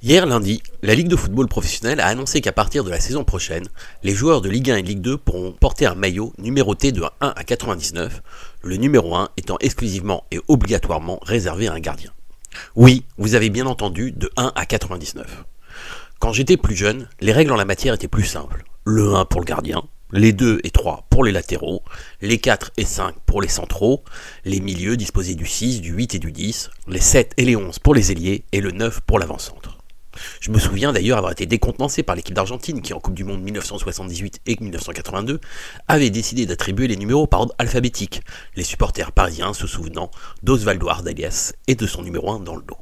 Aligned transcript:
Hier 0.00 0.24
lundi, 0.26 0.62
la 0.82 0.94
Ligue 0.94 1.08
de 1.08 1.16
football 1.16 1.48
professionnel 1.48 1.98
a 1.98 2.06
annoncé 2.06 2.40
qu'à 2.40 2.52
partir 2.52 2.84
de 2.84 2.90
la 2.90 3.00
saison 3.00 3.24
prochaine, 3.24 3.66
les 4.04 4.14
joueurs 4.14 4.40
de 4.40 4.48
Ligue 4.48 4.70
1 4.70 4.76
et 4.76 4.82
Ligue 4.82 5.00
2 5.00 5.18
pourront 5.18 5.50
porter 5.50 5.86
un 5.86 5.96
maillot 5.96 6.32
numéroté 6.38 6.92
de 6.92 7.02
1 7.20 7.32
à 7.34 7.42
99, 7.42 8.22
le 8.62 8.76
numéro 8.76 9.16
1 9.16 9.30
étant 9.36 9.56
exclusivement 9.58 10.22
et 10.30 10.38
obligatoirement 10.46 11.18
réservé 11.22 11.66
à 11.66 11.72
un 11.72 11.80
gardien. 11.80 12.12
Oui, 12.76 13.06
vous 13.16 13.34
avez 13.34 13.50
bien 13.50 13.66
entendu, 13.66 14.12
de 14.12 14.30
1 14.36 14.52
à 14.54 14.66
99. 14.66 15.44
Quand 16.20 16.32
j'étais 16.32 16.56
plus 16.56 16.76
jeune, 16.76 17.08
les 17.20 17.32
règles 17.32 17.50
en 17.50 17.56
la 17.56 17.64
matière 17.64 17.94
étaient 17.94 18.06
plus 18.06 18.22
simples. 18.22 18.62
Le 18.84 19.16
1 19.16 19.24
pour 19.24 19.40
le 19.40 19.46
gardien, 19.46 19.82
les 20.12 20.32
2 20.32 20.60
et 20.62 20.70
3 20.70 21.08
pour 21.10 21.24
les 21.24 21.32
latéraux, 21.32 21.82
les 22.22 22.38
4 22.38 22.70
et 22.76 22.84
5 22.84 23.16
pour 23.26 23.42
les 23.42 23.48
centraux, 23.48 24.04
les 24.44 24.60
milieux 24.60 24.96
disposés 24.96 25.34
du 25.34 25.46
6, 25.46 25.80
du 25.80 25.92
8 25.92 26.14
et 26.14 26.18
du 26.20 26.30
10, 26.30 26.70
les 26.86 27.00
7 27.00 27.32
et 27.36 27.44
les 27.44 27.56
11 27.56 27.80
pour 27.80 27.96
les 27.96 28.12
ailiers 28.12 28.44
et 28.52 28.60
le 28.60 28.70
9 28.70 29.00
pour 29.00 29.18
l'avant-centre. 29.18 29.77
Je 30.40 30.50
me 30.50 30.58
souviens 30.58 30.92
d'ailleurs 30.92 31.18
avoir 31.18 31.32
été 31.32 31.46
décontenancé 31.46 32.02
par 32.02 32.16
l'équipe 32.16 32.34
d'Argentine 32.34 32.82
qui 32.82 32.94
en 32.94 33.00
Coupe 33.00 33.14
du 33.14 33.24
Monde 33.24 33.42
1978 33.42 34.40
et 34.46 34.56
1982 34.60 35.40
avait 35.88 36.10
décidé 36.10 36.46
d'attribuer 36.46 36.88
les 36.88 36.96
numéros 36.96 37.26
par 37.26 37.40
ordre 37.40 37.54
alphabétique, 37.58 38.22
les 38.56 38.64
supporters 38.64 39.12
parisiens 39.12 39.52
se 39.54 39.66
souvenant 39.66 40.10
d'Osvaldo 40.42 40.88
Ardalias 40.88 41.52
et 41.66 41.74
de 41.74 41.86
son 41.86 42.02
numéro 42.02 42.30
1 42.30 42.40
dans 42.40 42.56
le 42.56 42.62
dos. 42.62 42.78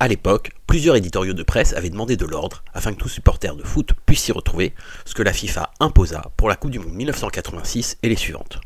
À 0.00 0.06
l'époque, 0.06 0.52
plusieurs 0.68 0.94
éditoriaux 0.94 1.34
de 1.34 1.42
presse 1.42 1.72
avaient 1.72 1.90
demandé 1.90 2.16
de 2.16 2.24
l'ordre 2.24 2.62
afin 2.72 2.92
que 2.92 2.98
tout 2.98 3.08
supporter 3.08 3.56
de 3.56 3.64
foot 3.64 3.94
puisse 4.06 4.22
s'y 4.22 4.32
retrouver, 4.32 4.74
ce 5.04 5.14
que 5.14 5.24
la 5.24 5.32
FIFA 5.32 5.70
imposa 5.80 6.30
pour 6.36 6.48
la 6.48 6.54
Coupe 6.54 6.70
du 6.70 6.78
Monde 6.78 6.94
1986 6.94 7.98
et 8.04 8.08
les 8.08 8.16
suivantes. 8.16 8.60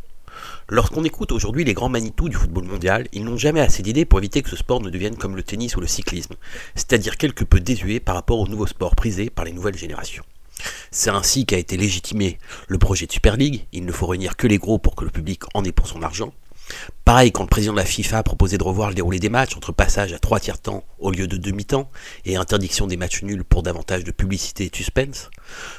Lorsqu'on 0.74 1.04
écoute 1.04 1.32
aujourd'hui 1.32 1.64
les 1.64 1.74
grands 1.74 1.90
Manitou 1.90 2.30
du 2.30 2.36
football 2.36 2.64
mondial, 2.64 3.06
ils 3.12 3.22
n'ont 3.22 3.36
jamais 3.36 3.60
assez 3.60 3.82
d'idées 3.82 4.06
pour 4.06 4.20
éviter 4.20 4.40
que 4.40 4.48
ce 4.48 4.56
sport 4.56 4.80
ne 4.80 4.88
devienne 4.88 5.16
comme 5.16 5.36
le 5.36 5.42
tennis 5.42 5.76
ou 5.76 5.82
le 5.82 5.86
cyclisme, 5.86 6.34
c'est-à-dire 6.74 7.18
quelque 7.18 7.44
peu 7.44 7.60
désuet 7.60 8.00
par 8.00 8.14
rapport 8.14 8.38
aux 8.38 8.48
nouveaux 8.48 8.66
sports 8.66 8.96
prisés 8.96 9.28
par 9.28 9.44
les 9.44 9.52
nouvelles 9.52 9.76
générations. 9.76 10.24
C'est 10.90 11.10
ainsi 11.10 11.44
qu'a 11.44 11.58
été 11.58 11.76
légitimé 11.76 12.38
le 12.68 12.78
projet 12.78 13.06
de 13.06 13.12
Super 13.12 13.36
League, 13.36 13.66
il 13.72 13.84
ne 13.84 13.92
faut 13.92 14.06
réunir 14.06 14.34
que 14.34 14.46
les 14.46 14.56
gros 14.56 14.78
pour 14.78 14.96
que 14.96 15.04
le 15.04 15.10
public 15.10 15.42
en 15.52 15.62
ait 15.62 15.72
pour 15.72 15.88
son 15.88 16.02
argent, 16.02 16.32
Pareil 17.04 17.32
quand 17.32 17.42
le 17.42 17.48
président 17.48 17.72
de 17.72 17.78
la 17.78 17.84
FIFA 17.84 18.18
a 18.18 18.22
proposé 18.22 18.58
de 18.58 18.62
revoir 18.62 18.88
le 18.88 18.94
déroulé 18.94 19.18
des 19.18 19.28
matchs 19.28 19.56
entre 19.56 19.72
passage 19.72 20.12
à 20.12 20.20
trois 20.20 20.38
tiers 20.38 20.60
temps 20.60 20.84
au 21.00 21.10
lieu 21.10 21.26
de 21.26 21.36
demi-temps 21.36 21.90
et 22.24 22.36
interdiction 22.36 22.86
des 22.86 22.96
matchs 22.96 23.24
nuls 23.24 23.42
pour 23.42 23.64
davantage 23.64 24.04
de 24.04 24.12
publicité 24.12 24.66
et 24.66 24.76
suspense. 24.76 25.28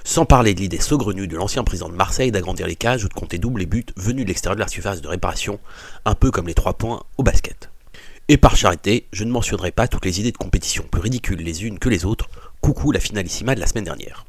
Sans 0.04 0.26
parler 0.26 0.54
de 0.54 0.60
l'idée 0.60 0.82
saugrenue 0.82 1.28
de 1.28 1.38
l'ancien 1.38 1.64
président 1.64 1.88
de 1.88 1.96
Marseille 1.96 2.32
d'agrandir 2.32 2.68
les 2.68 2.76
cages 2.76 3.06
ou 3.06 3.08
de 3.08 3.14
compter 3.14 3.38
double 3.38 3.62
les 3.62 3.66
buts 3.66 3.86
venus 3.96 4.26
de 4.26 4.28
l'extérieur 4.28 4.58
de 4.58 4.62
la 4.62 4.68
surface 4.68 5.02
de 5.02 5.08
réparation, 5.08 5.60
un 6.04 6.14
peu 6.14 6.30
comme 6.30 6.48
les 6.48 6.54
trois 6.54 6.74
points 6.74 7.04
au 7.18 7.24
basket. 7.24 7.70
Et 8.28 8.36
par 8.36 8.58
charité, 8.58 9.08
je 9.14 9.24
ne 9.24 9.32
mentionnerai 9.32 9.72
pas 9.72 9.88
toutes 9.88 10.06
les 10.06 10.20
idées 10.20 10.34
de 10.34 10.38
compétition 10.38 10.84
plus 10.84 11.02
ridicules 11.02 11.42
les 11.42 11.64
unes 11.64 11.80
que 11.80 11.90
les 11.90 12.04
autres. 12.04 12.28
Coucou 12.60 12.92
la 12.92 13.00
finalissima 13.00 13.56
de 13.56 13.62
la 13.62 13.68
semaine 13.68 13.86
dernière. 13.86 14.26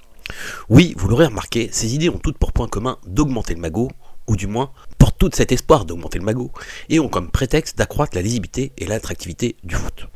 Oui, 0.69 0.95
vous 0.97 1.09
l'aurez 1.09 1.27
remarqué, 1.27 1.69
ces 1.73 1.95
idées 1.95 2.09
ont 2.09 2.19
toutes 2.19 2.39
pour 2.39 2.53
point 2.53 2.69
commun 2.69 2.99
d'augmenter 3.07 3.55
le 3.55 3.61
magot, 3.61 3.91
ou 4.27 4.37
du 4.37 4.47
moins 4.47 4.71
portent 4.99 5.19
tout 5.19 5.31
cet 5.33 5.53
espoir 5.53 5.85
d'augmenter 5.85 6.19
le 6.19 6.25
magot, 6.25 6.51
et 6.89 7.01
ont 7.01 7.09
comme 7.09 7.31
prétexte 7.31 7.79
d'accroître 7.79 8.17
la 8.17 8.23
lisibilité 8.23 8.73
et 8.79 8.87
l'attractivité 8.87 9.57
du 9.65 9.75
foot. 9.75 10.07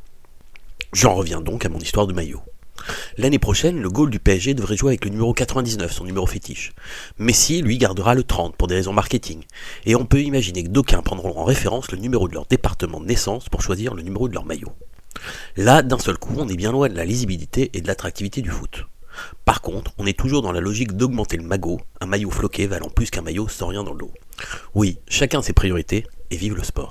J'en 0.93 1.15
reviens 1.15 1.41
donc 1.41 1.65
à 1.65 1.69
mon 1.69 1.79
histoire 1.79 2.07
de 2.07 2.15
maillot. 2.15 2.41
L'année 3.17 3.39
prochaine, 3.39 3.81
le 3.81 3.91
goal 3.91 4.11
du 4.11 4.19
PSG 4.19 4.55
devrait 4.55 4.77
jouer 4.77 4.91
avec 4.91 5.05
le 5.05 5.11
numéro 5.11 5.35
99, 5.35 5.93
son 5.93 6.05
numéro 6.05 6.27
fétiche. 6.27 6.73
Messi, 7.19 7.61
lui, 7.61 7.77
gardera 7.77 8.15
le 8.15 8.23
30 8.23 8.57
pour 8.57 8.69
des 8.69 8.77
raisons 8.77 8.93
marketing. 8.93 9.43
Et 9.85 9.95
on 9.95 10.07
peut 10.07 10.23
imaginer 10.23 10.63
que 10.63 10.69
d'aucuns 10.69 11.03
prendront 11.03 11.37
en 11.37 11.45
référence 11.45 11.91
le 11.91 11.99
numéro 11.99 12.29
de 12.29 12.35
leur 12.35 12.47
département 12.47 13.01
de 13.01 13.07
naissance 13.07 13.49
pour 13.49 13.63
choisir 13.63 13.95
le 13.95 14.03
numéro 14.03 14.29
de 14.29 14.35
leur 14.35 14.45
maillot. 14.45 14.73
Là, 15.57 15.83
d'un 15.83 15.99
seul 15.99 16.17
coup, 16.17 16.35
on 16.39 16.49
est 16.49 16.57
bien 16.57 16.73
loin 16.73 16.89
de 16.89 16.97
la 16.97 17.05
lisibilité 17.05 17.71
et 17.75 17.81
de 17.81 17.87
l'attractivité 17.87 18.41
du 18.41 18.51
foot. 18.51 18.87
On 19.99 20.07
est 20.07 20.19
toujours 20.19 20.43
dans 20.43 20.53
la 20.53 20.61
logique 20.61 20.93
d'augmenter 20.93 21.37
le 21.37 21.43
magot, 21.43 21.81
un 22.01 22.07
maillot 22.07 22.31
floqué 22.31 22.67
valant 22.67 22.89
plus 22.89 23.11
qu'un 23.11 23.23
maillot 23.23 23.49
sans 23.49 23.69
rien 23.69 23.85
dans 23.85 23.93
le 23.93 23.99
dos. 23.99 24.13
Oui, 24.75 24.99
chacun 25.09 25.43
ses 25.43 25.53
priorités, 25.53 26.07
et 26.31 26.37
vive 26.37 26.55
le 26.55 26.63
sport. 26.63 26.87